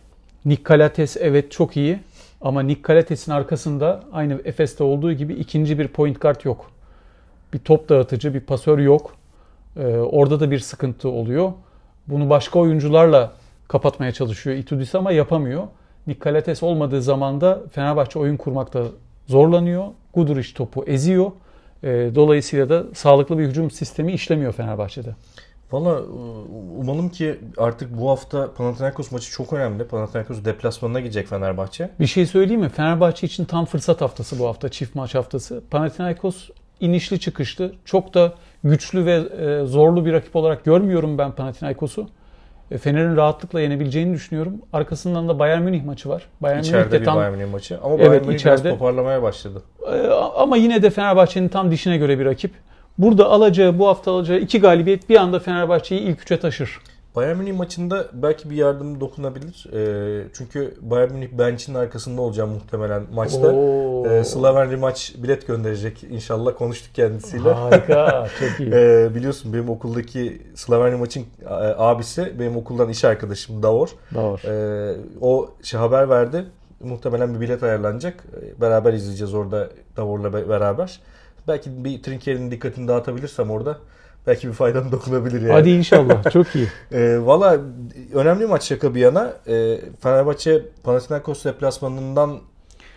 [0.44, 1.98] Nick Calates evet çok iyi
[2.40, 6.70] Ama Nick Kaletes'in arkasında aynı Efes'te olduğu gibi ikinci bir point guard yok.
[7.52, 9.14] Bir top dağıtıcı, bir pasör yok.
[9.76, 11.52] Ee, orada da bir sıkıntı oluyor.
[12.06, 13.32] Bunu başka oyuncularla
[13.68, 15.62] kapatmaya çalışıyor Itudis ama yapamıyor.
[16.06, 18.82] Nick Kalates olmadığı zaman da Fenerbahçe oyun kurmakta
[19.26, 19.84] zorlanıyor.
[20.16, 21.32] Guduric topu eziyor.
[21.82, 25.14] Ee, dolayısıyla da sağlıklı bir hücum sistemi işlemiyor Fenerbahçe'de.
[25.72, 26.02] Valla
[26.78, 29.84] umalım ki artık bu hafta Panathinaikos maçı çok önemli.
[29.84, 31.90] Panathinaikos deplasmanına gidecek Fenerbahçe.
[32.00, 32.68] Bir şey söyleyeyim mi?
[32.68, 34.68] Fenerbahçe için tam fırsat haftası bu hafta.
[34.68, 35.62] Çift maç haftası.
[35.70, 36.48] Panathinaikos
[36.80, 37.72] inişli çıkışlı.
[37.84, 42.08] Çok da güçlü ve e, zorlu bir rakip olarak görmüyorum ben Panathinaikos'u.
[42.70, 44.54] E, Fener'in rahatlıkla yenebileceğini düşünüyorum.
[44.72, 46.22] Arkasından da Bayern Münih maçı var.
[46.40, 47.78] Bayern içeride Münih de bir tam, Bayern Münih maçı.
[47.82, 49.62] Ama Bayern evet, Münih içeride, biraz toparlamaya başladı.
[49.92, 52.50] E, ama yine de Fenerbahçe'nin tam dişine göre bir rakip.
[52.98, 56.80] Burada alacağı, bu hafta alacağı iki galibiyet bir anda Fenerbahçe'yi ilk üçe taşır.
[57.16, 59.66] Bayern Münih maçında belki bir yardım dokunabilir.
[59.72, 63.52] E, çünkü Bayern Münih bench'in arkasında olacağım muhtemelen maçta.
[64.10, 66.56] E, Slaven Rimaç bilet gönderecek inşallah.
[66.58, 67.52] Konuştuk kendisiyle.
[67.52, 68.70] Harika, çok iyi.
[68.70, 73.88] e, biliyorsun benim okuldaki Slaven Rimaç'ın e, abisi benim okuldan iş arkadaşım Davor.
[74.14, 74.38] Davor.
[74.38, 76.44] E, o şey haber verdi.
[76.80, 78.24] Muhtemelen bir bilet ayarlanacak.
[78.60, 81.00] Beraber izleyeceğiz orada Davor'la beraber.
[81.48, 83.78] Belki bir Trinker'in dikkatini dağıtabilirsem orada
[84.26, 85.52] belki bir faydam dokunabilir yani.
[85.52, 86.30] Hadi inşallah.
[86.30, 86.68] Çok iyi.
[86.92, 87.56] e, Valla
[88.14, 89.32] önemli maç şaka bir yana.
[89.46, 92.38] E, Fenerbahçe Panathinaikos deplasmanından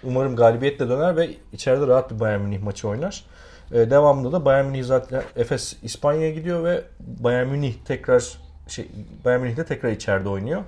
[0.03, 3.25] umarım galibiyetle döner ve içeride rahat bir Bayern Münih maçı oynar.
[3.71, 8.37] E, devamında da Bayern Münih zaten Efes İspanya'ya gidiyor ve Bayern Münih tekrar
[8.67, 8.87] şey
[9.25, 10.61] Bayern Münih de tekrar içeride oynuyor.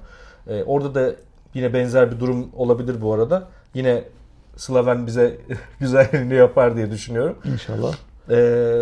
[0.48, 1.16] E, orada da
[1.54, 3.48] yine benzer bir durum olabilir bu arada.
[3.74, 4.04] Yine
[4.58, 5.38] Slaven bize
[5.80, 7.38] güzelliğini yapar diye düşünüyorum.
[7.54, 7.96] İnşallah.
[8.30, 8.38] E,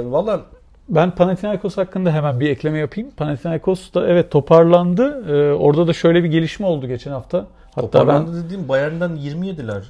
[0.06, 0.42] Valla
[0.89, 3.12] ben Panathinaikos hakkında hemen bir ekleme yapayım.
[3.17, 5.25] Panathinaikos da evet toparlandı.
[5.30, 7.45] Ee, orada da şöyle bir gelişme oldu geçen hafta.
[7.75, 9.84] Hatta toparlandı ben, dediğim Bayern'den 27'ler.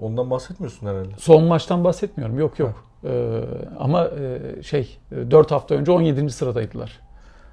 [0.00, 1.08] Ondan bahsetmiyorsun herhalde.
[1.18, 2.38] Son maçtan bahsetmiyorum.
[2.38, 2.84] Yok yok.
[3.04, 3.40] Ee,
[3.78, 4.98] ama e, şey
[5.30, 6.30] 4 hafta önce 17.
[6.30, 7.00] sıradaydılar.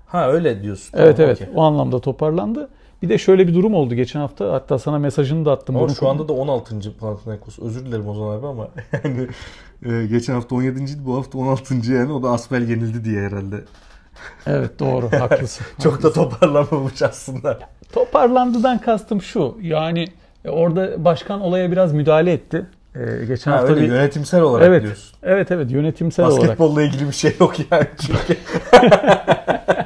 [0.07, 0.97] Ha öyle diyorsun.
[0.97, 1.41] Evet tamam, evet.
[1.41, 1.53] Okay.
[1.55, 2.69] O anlamda toparlandı.
[3.01, 4.53] Bir de şöyle bir durum oldu geçen hafta.
[4.53, 5.77] Hatta sana mesajını da attım.
[5.77, 6.97] Ama şu anda da 16.
[6.99, 7.60] Panathinaikos.
[7.60, 8.67] Özür dilerim Ozan abi ama
[9.03, 9.27] yani
[9.86, 11.05] e, geçen hafta 17.
[11.05, 11.75] bu hafta 16.
[11.91, 13.55] yani o da Asbel yenildi diye herhalde.
[14.47, 15.65] Evet doğru haklısın.
[15.84, 16.21] Çok haklısın.
[16.21, 17.60] da toparlanmamış aslında.
[17.93, 19.58] Toparlandıdan kastım şu.
[19.62, 20.08] Yani
[20.45, 22.65] e, orada başkan olaya biraz müdahale etti.
[22.95, 25.17] Ee, geçen ha, hafta öyle, bir yönetimsel olarak evet, diyorsun.
[25.23, 26.60] Evet evet yönetimsel Basketbolla olarak.
[26.60, 28.38] Basketbolla ilgili bir şey yok yani çünkü.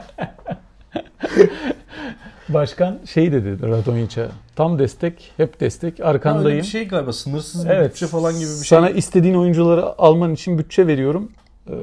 [2.49, 4.27] Başkan şey dedi Radonjić'e.
[4.55, 6.45] Tam destek, hep destek, arkandayım.
[6.45, 8.77] Ha, öyle bir şey galiba sınırsız bir evet, bütçe falan gibi bir şey.
[8.77, 11.31] Sana istediğin oyuncuları alman için bütçe veriyorum.
[11.69, 11.73] Ee,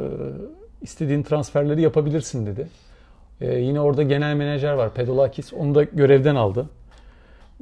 [0.83, 2.69] istediğin transferleri yapabilirsin dedi.
[3.41, 5.53] Ee, yine orada genel menajer var Pedolakis.
[5.53, 6.67] Onu da görevden aldı.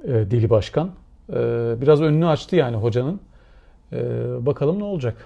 [0.04, 0.90] Ee, Deli Başkan.
[1.30, 1.34] Ee,
[1.80, 3.20] biraz önünü açtı yani hocanın.
[3.92, 3.96] Ee,
[4.46, 5.16] bakalım ne olacak.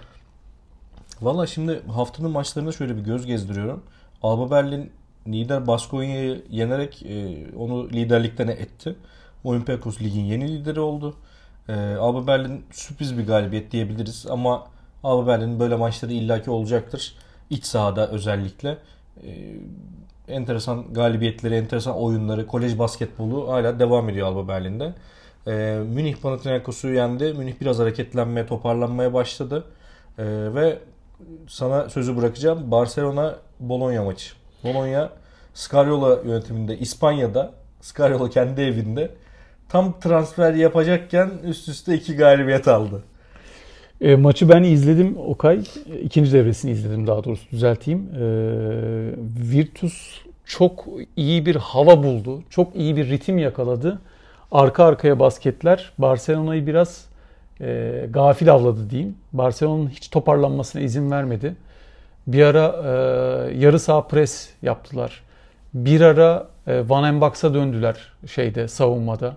[1.21, 3.83] Valla şimdi haftanın maçlarına şöyle bir göz gezdiriyorum.
[4.23, 4.91] Alba Berlin
[5.27, 8.97] lider Baskonya'yı yenerek e, onu liderlikten etti.
[9.45, 11.17] Olympiakos ligin yeni lideri oldu.
[11.69, 14.67] E, Alba Berlin sürpriz bir galibiyet diyebiliriz ama
[15.03, 17.15] Alba Berlin'in böyle maçları illaki olacaktır.
[17.51, 18.79] İç sahada özellikle.
[19.23, 19.55] E,
[20.29, 24.95] enteresan galibiyetleri, enteresan oyunları, kolej basketbolu hala devam ediyor Alba Berlin'de.
[25.47, 27.35] E, Münih Panathinaikos'u yendi.
[27.35, 29.65] Münih biraz hareketlenmeye, toparlanmaya başladı.
[30.19, 30.79] E, ve
[31.49, 32.71] sana sözü bırakacağım.
[32.71, 34.35] Barcelona Bologna maçı.
[34.65, 35.11] Bologna
[35.55, 39.11] Scariola yönetiminde İspanya'da Scariola kendi evinde
[39.69, 43.03] tam transfer yapacakken üst üste iki galibiyet aldı.
[44.01, 45.63] E, maçı ben izledim Okay.
[46.03, 48.09] ikinci devresini izledim daha doğrusu düzelteyim.
[48.15, 48.21] E,
[49.53, 52.43] Virtus çok iyi bir hava buldu.
[52.51, 53.99] Çok iyi bir ritim yakaladı.
[54.53, 57.07] Arka arkaya basketler Barcelona'yı biraz
[57.61, 59.15] e, gafil avladı diyeyim.
[59.33, 61.55] Barcelona'nın hiç toparlanmasına izin vermedi.
[62.29, 65.23] Bir ara e, yarı sağ pres yaptılar.
[65.75, 69.37] Bir ara e, Van Embaks'a döndüler şeyde savunmada.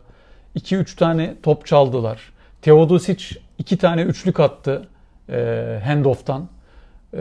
[0.56, 2.34] 2-3 tane top çaldılar.
[2.62, 3.25] Teodosic
[3.58, 4.88] iki tane üçlük attı
[5.30, 6.47] e, handoff'tan.
[7.13, 7.19] E,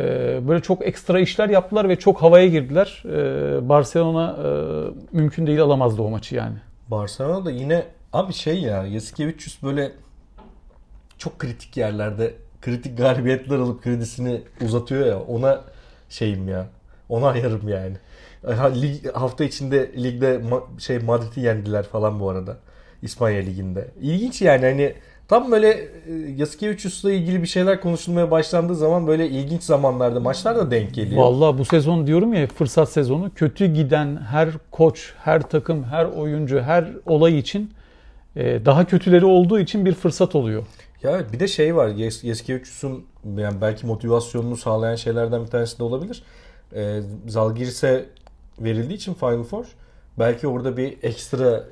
[0.48, 3.02] böyle çok ekstra işler yaptılar ve çok havaya girdiler.
[3.06, 4.48] E, Barcelona e,
[5.16, 6.56] mümkün değil alamazdı o maçı yani.
[6.88, 9.92] Barcelona da yine abi şey ya Yasikevicius böyle
[11.18, 15.61] çok kritik yerlerde kritik galibiyetler alıp kredisini uzatıyor ya ona
[16.09, 16.66] şeyim ya.
[17.09, 17.96] Ona ayarım yani.
[18.83, 22.57] Lig, hafta içinde ligde ma- şey Madrid'i yendiler falan bu arada.
[23.03, 23.88] İspanya liginde.
[24.01, 24.94] İlginç yani hani
[25.29, 30.70] tam böyle e, Yasikevicius'la ilgili bir şeyler konuşulmaya başlandığı zaman böyle ilginç zamanlarda maçlar da
[30.70, 31.23] denk geliyor.
[31.23, 36.61] Vallahi bu sezon diyorum ya fırsat sezonu kötü giden her koç, her takım, her oyuncu,
[36.61, 37.70] her olay için
[38.37, 40.66] e, daha kötüleri olduğu için bir fırsat oluyor.
[41.03, 41.89] Ya bir de şey var.
[41.89, 43.05] Yes, Yeskevicius'un
[43.37, 46.23] yani belki motivasyonunu sağlayan şeylerden bir tanesi de olabilir.
[46.75, 48.07] Ee, Zalgiris'e
[48.59, 49.65] verildiği için Final Four
[50.19, 51.65] belki orada bir ekstra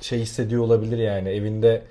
[0.00, 1.28] şey hissediyor olabilir yani.
[1.28, 1.82] Evinde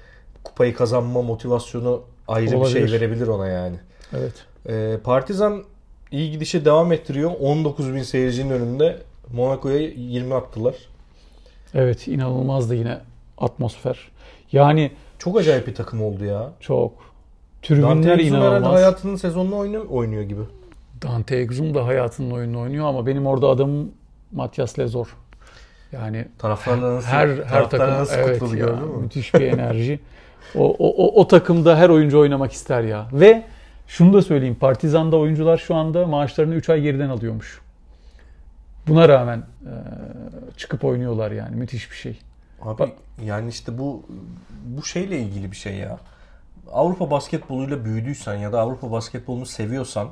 [0.44, 2.76] kupayı kazanma motivasyonu ayrı Olabilir.
[2.84, 3.76] bir şey verebilir ona yani.
[4.18, 4.34] Evet.
[4.70, 5.64] Ee, Partizan
[6.12, 7.32] iyi gidişi devam ettiriyor.
[7.40, 8.98] 19 bin seyircinin önünde
[9.34, 10.76] Monaco'ya 20 attılar.
[11.74, 12.98] Evet inanılmazdı yine
[13.38, 14.00] atmosfer.
[14.52, 14.92] Yani
[15.26, 16.50] Çok acayip bir takım oldu ya.
[16.60, 16.94] çok.
[17.70, 18.74] Dante Tribünler inanılmaz.
[18.74, 20.42] hayatının sezonunu oynuyor, oynuyor gibi.
[21.02, 23.92] Dante Exum da hayatının oyununu oynuyor ama benim orada adamım
[24.32, 25.18] Matias Lezor.
[25.92, 29.02] Yani Taraftarlar nasıl, her her takım nasıl evet ya, gördün mü?
[29.02, 30.00] müthiş bir enerji.
[30.56, 33.08] o, o, o, o takımda her oyuncu oynamak ister ya.
[33.14, 33.44] Ve
[33.88, 34.58] şunu da söyleyeyim.
[34.60, 37.62] Partizan'da oyuncular şu anda maaşlarını 3 ay geriden alıyormuş.
[38.88, 39.74] Buna rağmen e,
[40.58, 41.56] çıkıp oynuyorlar yani.
[41.56, 42.20] Müthiş bir şey.
[42.62, 42.90] Abi Bak-
[43.26, 44.04] yani işte bu
[44.66, 46.00] bu şeyle ilgili bir şey ya.
[46.72, 50.08] Avrupa basketboluyla büyüdüysen ya da Avrupa basketbolunu seviyorsan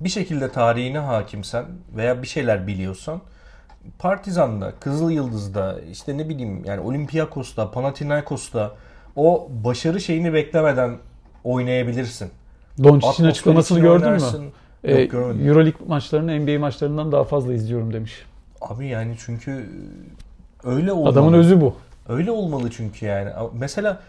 [0.00, 1.64] bir şekilde tarihine hakimsen
[1.96, 3.20] veya bir şeyler biliyorsan
[3.98, 8.72] Partizan'da, Kızıl Yıldız'da, işte ne bileyim yani Olympiakos'ta, Panathinaikos'ta
[9.16, 10.96] o başarı şeyini beklemeden
[11.44, 12.30] oynayabilirsin.
[12.82, 14.06] Doncic'in açıklamasını gördün mü?
[14.06, 14.46] oynarsın.
[14.84, 15.48] E, Yok, görmedim.
[15.48, 18.26] Euroleague maçlarını NBA maçlarından daha fazla izliyorum demiş.
[18.60, 19.70] Abi yani çünkü
[20.64, 21.12] öyle olmalı.
[21.12, 21.74] Adamın özü bu.
[22.08, 23.30] Öyle olmalı çünkü yani.
[23.52, 24.00] Mesela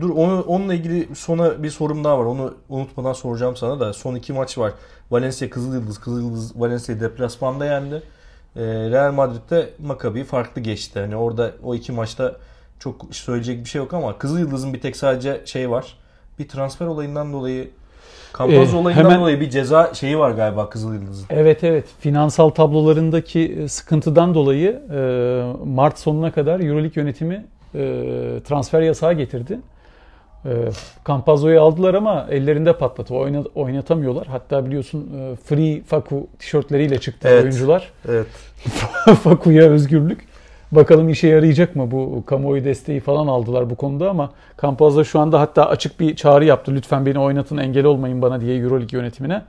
[0.00, 2.24] dur onu onunla ilgili sona bir sorum daha var.
[2.24, 3.92] Onu unutmadan soracağım sana da.
[3.92, 4.72] Son iki maç var.
[5.10, 5.98] Valencia Kızıl Yıldız.
[6.00, 8.02] Kızıl Yıldız Valencia'yı deplasmanda yendi.
[8.56, 11.00] Ee, Real Madrid'de Maccabi farklı geçti.
[11.00, 12.36] Hani orada o iki maçta
[12.78, 15.98] çok söyleyecek bir şey yok ama Kızıl Yıldız'ın bir tek sadece şey var.
[16.38, 17.70] Bir transfer olayından dolayı
[18.34, 21.26] Kampaz Ee, olayından hemen- dolayı bir ceza şeyi var galiba Kızıl Yıldız'ın.
[21.30, 21.84] Evet evet.
[22.00, 24.98] Finansal tablolarındaki e, sıkıntıdan dolayı e,
[25.66, 27.44] Mart sonuna kadar Euroleague yönetimi
[27.74, 27.78] e,
[28.48, 29.58] transfer yasağı getirdi.
[30.44, 30.50] E,
[31.08, 33.14] Campazzo'yu aldılar ama ellerinde patladı.
[33.14, 34.26] Oyna- oynatamıyorlar.
[34.26, 37.42] Hatta biliyorsun e, Free Faku tişörtleriyle çıktı Evet.
[37.42, 37.90] oyuncular.
[38.08, 38.26] Evet.
[39.22, 40.33] Faku'ya özgürlük.
[40.74, 41.90] Bakalım işe yarayacak mı?
[41.90, 44.30] Bu kamuoyu desteği falan aldılar bu konuda ama
[44.62, 46.74] Campazzo şu anda hatta açık bir çağrı yaptı.
[46.74, 49.42] Lütfen beni oynatın engel olmayın bana diye Euroleague yönetimine.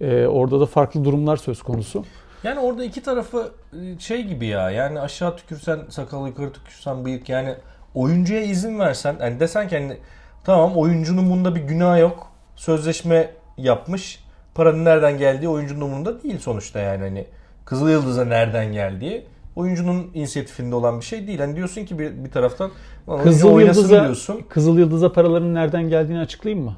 [0.00, 2.04] Ee, orada da farklı durumlar söz konusu.
[2.44, 3.52] Yani orada iki tarafı
[3.98, 4.70] şey gibi ya.
[4.70, 7.28] Yani aşağı tükürsen sakal yukarı tükürsen bıyık.
[7.28, 7.54] Yani
[7.94, 9.16] oyuncuya izin versen.
[9.20, 9.96] Yani desen ki hani,
[10.44, 12.26] tamam oyuncunun bunda bir günah yok.
[12.56, 14.24] Sözleşme yapmış.
[14.54, 17.02] Paranın nereden geldiği oyuncunun umurunda değil sonuçta yani.
[17.02, 17.26] Hani
[17.64, 21.38] Kızıl Yıldız'a nereden geldiği oyuncunun inisiyatifinde olan bir şey değil.
[21.38, 22.70] Hani diyorsun ki bir, bir taraftan
[23.08, 24.40] "Lan oyuncu Kızıl Yıldız'a, diyorsun.
[24.48, 26.74] Kızıl Yıldız'a paraların nereden geldiğini açıklayayım mı?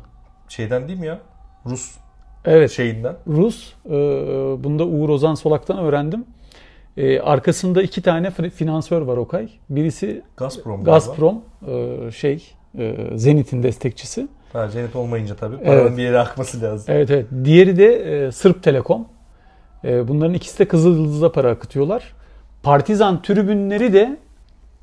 [0.49, 1.19] Şeyden değil mi ya?
[1.67, 1.91] Rus
[2.45, 2.71] Evet.
[2.71, 3.17] şeyinden.
[3.29, 3.73] Rus.
[3.87, 3.91] E,
[4.65, 6.25] bunu da Uğur Ozan Solak'tan öğrendim.
[6.97, 9.49] E, arkasında iki tane fi- finansör var Okay.
[9.71, 10.85] Birisi Gazprom.
[10.85, 12.45] Gazprom, e, şey
[12.79, 14.29] e, Zenit'in destekçisi.
[14.53, 15.97] Ha, Zenit olmayınca tabii paranın Evet.
[15.97, 16.95] bir yere akması lazım.
[16.95, 17.27] Evet evet.
[17.45, 17.95] Diğeri de
[18.27, 19.07] e, Sırp Telekom.
[19.85, 22.15] E, bunların ikisi de Kızıl Yıldız'a para akıtıyorlar.
[22.63, 24.17] Partizan tribünleri de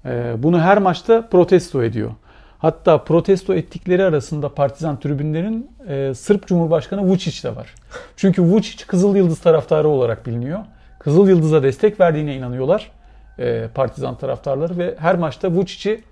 [0.06, 2.12] e, bunu her maçta protesto ediyor.
[2.58, 7.76] Hatta protesto ettikleri arasında Partizan tribünlerin e, Sırp Cumhurbaşkanı Vučić de var.
[8.16, 10.60] Çünkü Vučić Kızıl Yıldız taraftarı olarak biliniyor.
[11.00, 12.92] Kızıl Yıldız'a destek verdiğine inanıyorlar
[13.40, 16.04] e, Partizan taraftarları ve her maçta Vučić'i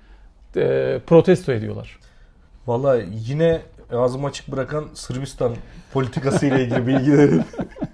[0.55, 1.99] e, protesto ediyorlar.
[2.67, 5.51] Valla yine ağzımı açık bırakan Sırbistan
[5.93, 7.39] politikası ile ilgili bilgileri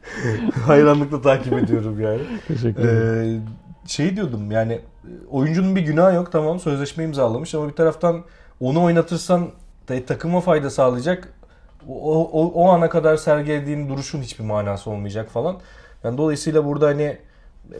[0.66, 2.22] hayranlıkla takip ediyorum yani.
[2.48, 3.42] Teşekkür ederim.
[3.48, 4.80] Ee, şey diyordum yani
[5.32, 8.24] oyuncunun bir günahı yok tamam sözleşme imzalamış ama bir taraftan
[8.60, 9.50] onu oynatırsan
[9.89, 11.34] da takıma fayda sağlayacak.
[11.89, 15.58] O, o, o ana kadar sergilediğin duruşun hiçbir manası olmayacak falan.
[16.04, 17.17] Yani dolayısıyla burada hani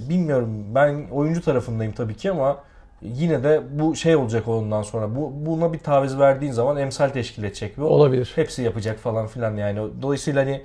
[0.09, 2.57] bilmiyorum ben oyuncu tarafındayım tabii ki ama
[3.01, 5.15] yine de bu şey olacak ondan sonra.
[5.15, 8.31] Bu buna bir taviz verdiğin zaman emsal teşkil edecek ve Olabilir.
[8.35, 9.79] hepsi yapacak falan filan yani.
[10.01, 10.61] Dolayısıyla hani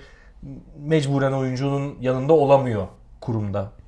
[0.78, 2.86] mecburen oyuncunun yanında olamıyor
[3.20, 3.87] kurumda e,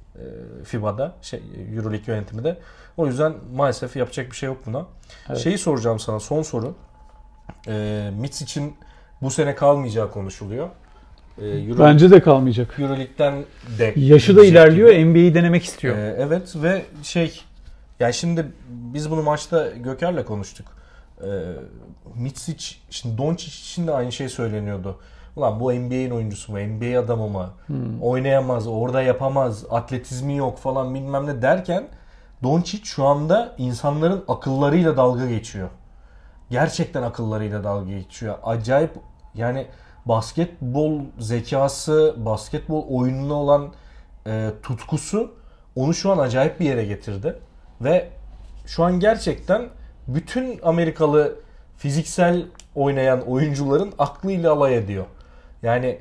[0.64, 1.42] FIBA'da şey
[1.74, 2.58] EuroLeague yönetimi de.
[2.96, 4.86] O yüzden maalesef yapacak bir şey yok buna.
[5.28, 5.38] Evet.
[5.38, 6.74] Şeyi soracağım sana son soru.
[7.68, 8.74] E, Mitch için
[9.22, 10.68] bu sene kalmayacağı konuşuluyor.
[11.42, 12.78] E, Euro, Bence de kalmayacak.
[12.78, 13.44] EuroLeague'den
[13.78, 15.04] de Yaşı da ilerliyor, gibi.
[15.04, 15.96] NBA'yi denemek istiyor.
[15.96, 17.40] Ee, evet ve şey
[18.00, 20.66] yani şimdi biz bunu maçta Göker'le konuştuk.
[21.22, 21.26] Ee,
[22.16, 24.98] Mitsic, şimdi Doncic için de aynı şey söyleniyordu.
[25.36, 26.58] Ulan bu NBA'in oyuncusu mu?
[26.58, 27.50] NBA adamı mı?
[27.66, 28.02] Hmm.
[28.02, 31.88] Oynayamaz, orada yapamaz, atletizmi yok falan bilmem ne derken
[32.42, 35.68] Doncic şu anda insanların akıllarıyla dalga geçiyor.
[36.50, 38.34] Gerçekten akıllarıyla dalga geçiyor.
[38.42, 38.90] Acayip
[39.34, 39.66] yani
[40.06, 43.72] basketbol zekası, basketbol oyununa olan
[44.26, 45.34] e, tutkusu
[45.76, 47.38] onu şu an acayip bir yere getirdi.
[47.80, 48.08] Ve
[48.66, 49.68] şu an gerçekten
[50.08, 51.40] bütün Amerikalı
[51.76, 55.04] fiziksel oynayan oyuncuların aklıyla alay ediyor.
[55.62, 55.98] Yani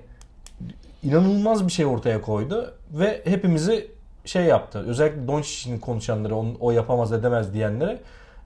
[1.03, 3.91] inanılmaz bir şey ortaya koydu ve hepimizi
[4.25, 4.79] şey yaptı.
[4.87, 7.99] Özellikle Doncic'in konuşanları, onu, o yapamaz edemez diyenlere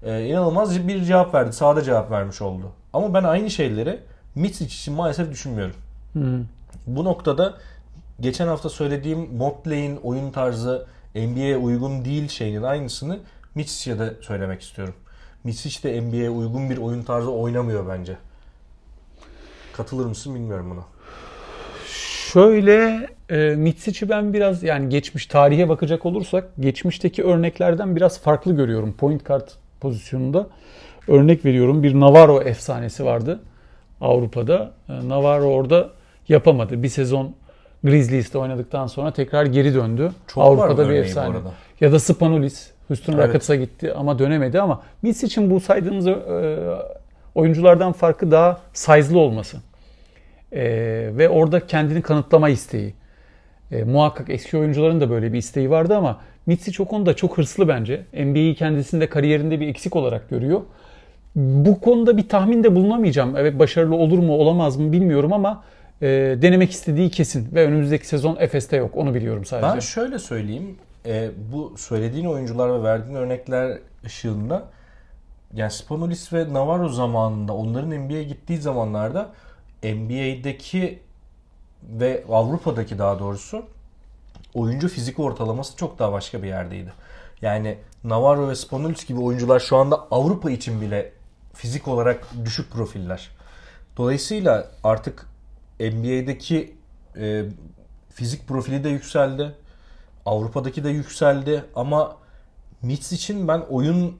[0.04, 1.54] e, inanılmaz bir cevap verdi.
[1.54, 2.72] Sağda cevap vermiş oldu.
[2.94, 4.00] Ama ben aynı şeyleri
[4.36, 5.76] Mitsic için maalesef düşünmüyorum.
[6.14, 6.42] Hı.
[6.88, 7.54] Bu noktada
[8.20, 13.20] geçen hafta söylediğim Motley'in oyun tarzı NBA'ye uygun değil şeyinin aynısını
[13.56, 14.94] Mitsic'e de söylemek istiyorum.
[15.44, 18.18] Mitsic de NBA'ye uygun bir oyun tarzı oynamıyor bence.
[19.74, 20.93] Katılır mısın bilmiyorum buna.
[22.34, 28.94] Şöyle e, Mitsic'i ben biraz yani geçmiş tarihe bakacak olursak geçmişteki örneklerden biraz farklı görüyorum.
[28.94, 29.48] Point guard
[29.82, 30.48] pozisyonunda
[31.08, 33.40] örnek veriyorum bir Navarro efsanesi vardı
[34.02, 34.72] Avrupa'da.
[34.90, 35.90] E, Navarro orada
[36.30, 36.84] yapamadı.
[36.84, 37.36] Bir sezon
[37.84, 40.12] Grizzlies'te oynadıktan sonra tekrar geri döndü.
[40.28, 41.38] Çok Avrupa'da bir efsane.
[41.82, 43.28] Ya da Spanulis Houston Evet.
[43.28, 46.16] Rockets'a gitti ama dönemedi ama Mitsic'in bu saydığımız e,
[47.36, 49.58] oyunculardan farkı daha size'lı olması.
[50.54, 50.64] E,
[51.18, 52.94] ve orada kendini kanıtlama isteği.
[53.72, 57.68] E, muhakkak eski oyuncuların da böyle bir isteği vardı ama Mitsic o konuda çok hırslı
[57.68, 58.06] bence.
[58.14, 60.62] NBA'yi kendisinde kariyerinde bir eksik olarak görüyor.
[61.36, 63.38] Bu konuda bir tahminde bulunamayacağım.
[63.38, 65.64] Evet başarılı olur mu olamaz mı bilmiyorum ama
[66.02, 66.08] e,
[66.42, 67.56] denemek istediği kesin.
[67.56, 68.98] Ve önümüzdeki sezon Efes'te yok.
[68.98, 69.76] Onu biliyorum sadece.
[69.76, 70.78] Ben şöyle söyleyeyim.
[71.06, 74.64] e, bu söylediğin oyuncular ve verdiğin örnekler ışığında
[75.54, 79.30] yani Spanulis ve Navarro zamanında onların NBA'ye gittiği zamanlarda
[79.84, 81.00] NBA'deki
[81.84, 83.66] ve Avrupa'daki daha doğrusu
[84.54, 86.94] oyuncu fizik ortalaması çok daha başka bir yerdeydi.
[87.42, 91.14] Yani Navarro ve Spanulis gibi oyuncular şu anda Avrupa için bile
[91.54, 93.30] fizik olarak düşük profiller.
[93.98, 95.28] Dolayısıyla artık
[95.80, 96.76] NBA'deki
[97.18, 97.46] e,
[98.10, 99.56] fizik profili de yükseldi.
[100.26, 102.18] Avrupa'daki de yükseldi ama
[102.82, 104.20] Mitch için ben oyun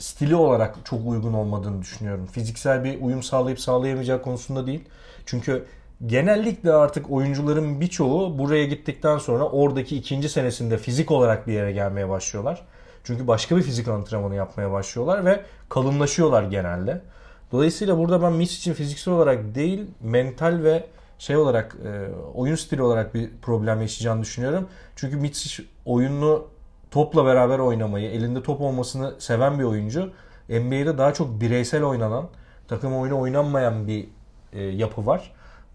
[0.00, 2.26] stili olarak çok uygun olmadığını düşünüyorum.
[2.26, 4.84] Fiziksel bir uyum sağlayıp sağlayamayacağı konusunda değil.
[5.26, 5.64] Çünkü
[6.06, 12.08] genellikle artık oyuncuların birçoğu buraya gittikten sonra oradaki ikinci senesinde fizik olarak bir yere gelmeye
[12.08, 12.66] başlıyorlar.
[13.04, 17.00] Çünkü başka bir fizik antrenmanı yapmaya başlıyorlar ve kalınlaşıyorlar genelde.
[17.52, 20.84] Dolayısıyla burada ben Mitch için fiziksel olarak değil, mental ve
[21.18, 24.68] şey olarak e, oyun stili olarak bir problem yaşayacağını düşünüyorum.
[24.96, 26.46] Çünkü Mitch oyununu
[26.90, 30.12] topla beraber oynamayı, elinde top olmasını seven bir oyuncu.
[30.48, 32.28] NBA'de daha çok bireysel oynanan,
[32.68, 34.08] takım oyunu oynanmayan bir
[34.52, 35.32] e, yapı var.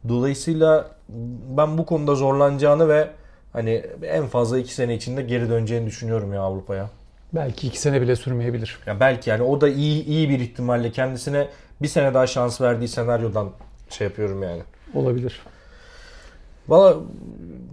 [0.10, 0.91] Dolayısıyla
[1.58, 3.10] ben bu konuda zorlanacağını ve
[3.54, 6.89] hani en fazla iki sene içinde geri döneceğini düşünüyorum ya Avrupa'ya.
[7.34, 8.80] Belki iki sene bile sürmeyebilir.
[8.86, 11.47] Ya belki yani o da iyi iyi bir ihtimalle kendisine
[11.82, 13.49] bir sene daha şans verdiği senaryodan
[13.89, 14.62] şey yapıyorum yani.
[14.93, 15.41] Olabilir.
[16.67, 16.97] Valla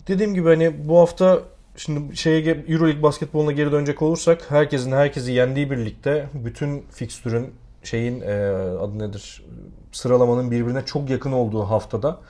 [0.08, 1.42] dediğim gibi hani bu hafta
[1.76, 8.50] şimdi şeye Euroleague basketboluna geri dönecek olursak herkesin herkesi yendiği birlikte bütün fikstürün şeyin e,
[8.80, 9.44] adı nedir
[9.92, 12.20] sıralamanın birbirine çok yakın olduğu haftada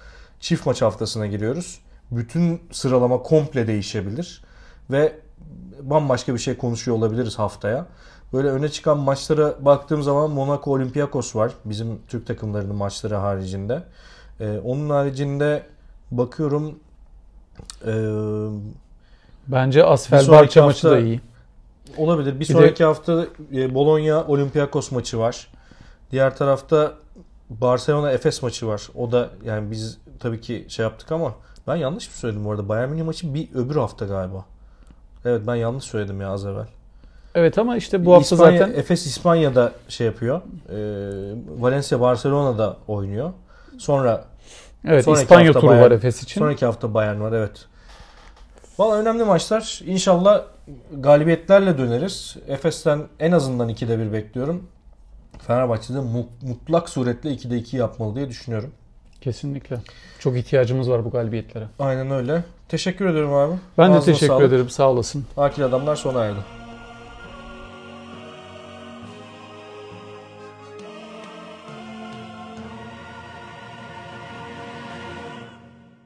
[0.40, 1.80] çift maç haftasına giriyoruz.
[2.10, 4.44] Bütün sıralama komple değişebilir
[4.90, 5.12] ve
[5.82, 7.86] bambaşka bir şey konuşuyor olabiliriz haftaya.
[8.32, 11.52] Böyle öne çıkan maçlara baktığım zaman Monaco Olympiakos var.
[11.64, 13.82] Bizim Türk takımlarının maçları haricinde.
[14.40, 15.66] Ee, onun haricinde
[16.10, 16.78] bakıyorum
[17.86, 17.92] ee,
[19.48, 21.20] Bence Asfel Barça maçı da iyi.
[21.96, 22.34] olabilir.
[22.34, 25.48] Bir, Bir de- sonraki hafta e, Bologna Olympiakos maçı var.
[26.10, 26.92] Diğer tarafta
[27.50, 28.88] Barcelona Efes maçı var.
[28.94, 31.34] O da yani biz tabii ki şey yaptık ama
[31.68, 32.68] ben yanlış mı söyledim bu arada?
[32.68, 34.44] Bayern Münih maçı bir öbür hafta galiba.
[35.24, 36.66] Evet ben yanlış söyledim ya az evvel.
[37.34, 40.40] Evet ama işte bu hafta İspanya, zaten Efes İspanya'da şey yapıyor.
[40.68, 40.74] Ee,
[41.60, 43.32] Valencia Barcelona'da oynuyor.
[43.78, 44.24] Sonra
[44.84, 46.40] evet İspanya turu Bayern- var Efes için.
[46.40, 47.66] sonraki hafta Bayern var evet.
[48.78, 49.80] Valla önemli maçlar.
[49.86, 50.42] İnşallah
[50.92, 52.36] galibiyetlerle döneriz.
[52.48, 54.66] Efes'ten en azından 2'de 1 bekliyorum.
[55.46, 58.70] Fenerbahçe'de mu- mutlak suretle 2'de 2 yapmalı diye düşünüyorum.
[59.20, 59.76] Kesinlikle.
[60.18, 61.64] Çok ihtiyacımız var bu galibiyetlere.
[61.78, 62.44] Aynen öyle.
[62.68, 63.52] Teşekkür ediyorum abi.
[63.78, 64.48] Ben de Ağzına teşekkür sağlık.
[64.48, 64.70] ederim.
[64.70, 65.24] Sağ olasın.
[65.36, 66.38] Akil adamlar sona erdi.